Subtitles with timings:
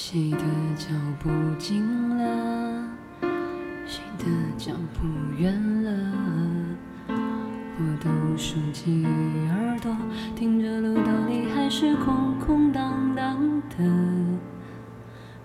[0.00, 0.38] 谁的
[0.76, 0.86] 脚
[1.18, 1.28] 步
[1.58, 1.84] 近
[2.16, 2.88] 了？
[3.84, 4.24] 谁的
[4.56, 5.08] 脚步？
[5.36, 5.90] 远了？
[7.08, 9.94] 我都竖起耳朵，
[10.36, 13.84] 听着路道里还是空空荡荡的。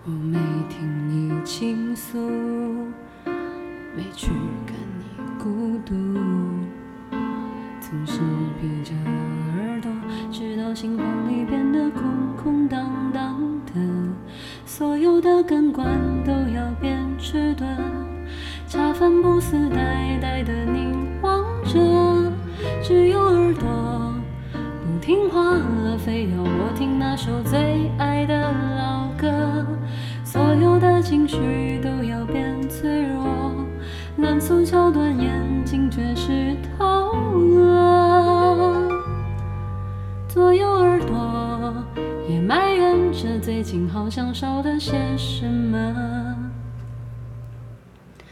[0.05, 0.37] 我没
[0.69, 2.19] 听你倾诉，
[3.25, 4.27] 没去
[4.67, 5.95] 看你孤独，
[7.81, 8.19] 总是
[8.61, 9.91] 闭着耳朵，
[10.31, 12.03] 直到心房里变得空
[12.37, 13.02] 空荡。
[15.23, 15.87] 的根管
[16.25, 17.65] 都要变迟钝，
[18.67, 21.79] 茶饭不思呆呆的凝望着，
[22.83, 24.13] 只有耳朵
[24.83, 29.65] 不听话了，非要我听那首最爱的老歌。
[30.25, 33.65] 所有的情绪都要变脆弱，
[34.17, 37.13] 烂俗桥段眼睛却湿透
[37.61, 38.89] 了。
[40.27, 41.73] 左右耳朵
[42.45, 46.51] 埋怨着最近好像少了些什么。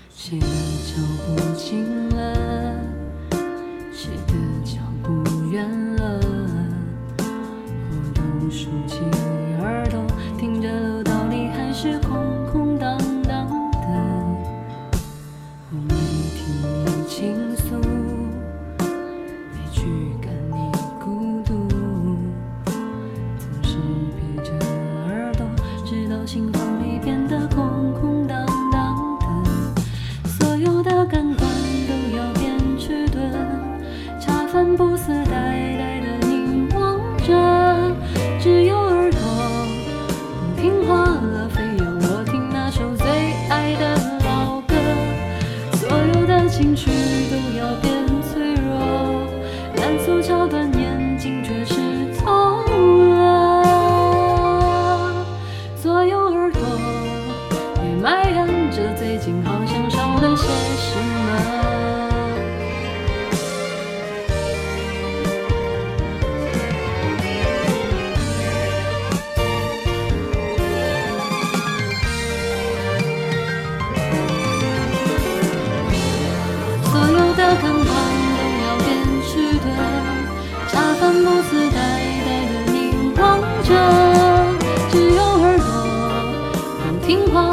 [0.09, 2.75] 谁的脚步近了？
[3.93, 4.33] 谁的
[4.65, 6.19] 脚步远了？
[7.17, 8.99] 我都竖起
[46.61, 46.90] 青春。
[87.01, 87.50] 听话。